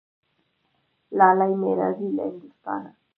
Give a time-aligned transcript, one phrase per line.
[1.17, 2.91] لالی مي راځي له هندوستانه